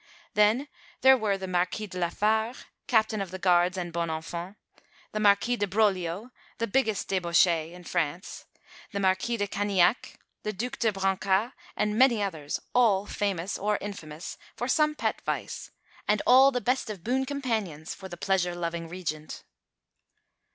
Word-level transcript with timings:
Then 0.33 0.67
there 1.01 1.15
were 1.15 1.37
the 1.37 1.47
Marquis 1.47 1.85
de 1.85 1.99
la 1.99 2.09
Fare, 2.09 2.55
Captain 2.87 3.21
of 3.21 3.39
Guards 3.39 3.77
and 3.77 3.93
bon 3.93 4.09
enfant; 4.09 4.57
the 5.11 5.19
Marquis 5.19 5.57
de 5.57 5.67
Broglio, 5.67 6.31
the 6.57 6.65
biggest 6.65 7.07
debauchee 7.07 7.71
in 7.71 7.83
France, 7.83 8.45
the 8.93 8.99
Marquis 8.99 9.37
de 9.37 9.45
Canillac, 9.47 10.15
the 10.41 10.53
Duc 10.53 10.79
de 10.79 10.91
Brancas, 10.91 11.51
and 11.77 11.99
many 11.99 12.19
another 12.19 12.47
all 12.73 13.05
famous 13.05 13.59
(or 13.59 13.77
infamous) 13.79 14.39
for 14.55 14.67
some 14.67 14.95
pet 14.95 15.21
vice, 15.23 15.69
and 16.07 16.23
all 16.25 16.49
the 16.49 16.59
best 16.61 16.89
of 16.89 17.03
boon 17.03 17.23
companions 17.23 17.93
for 17.93 18.09
the 18.09 18.17
pleasure 18.17 18.55
loving 18.55 18.89
Regent. 18.89 19.43